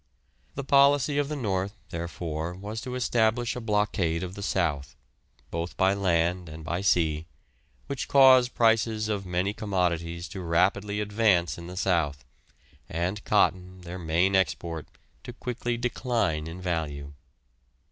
The 0.55 0.63
policy 0.63 1.19
of 1.19 1.29
the 1.29 1.35
north 1.35 1.73
was, 1.73 1.89
therefore, 1.91 2.57
to 2.81 2.95
establish 2.95 3.55
a 3.55 3.61
blockade 3.61 4.23
of 4.23 4.33
the 4.33 4.41
south, 4.41 4.95
both 5.51 5.77
by 5.77 5.93
land 5.93 6.49
and 6.49 6.63
by 6.63 6.81
sea, 6.81 7.27
which 7.85 8.07
caused 8.07 8.55
prices 8.55 9.09
of 9.09 9.27
many 9.27 9.53
commodities 9.53 10.27
to 10.29 10.41
rapidly 10.41 11.01
advance 11.01 11.59
in 11.59 11.67
the 11.67 11.77
south, 11.77 12.25
and 12.89 13.23
cotton, 13.25 13.81
their 13.81 13.99
main 13.99 14.35
export, 14.35 14.87
to 15.23 15.33
quickly 15.33 15.77
decline 15.77 16.47
in 16.47 16.59
value. 16.59 17.13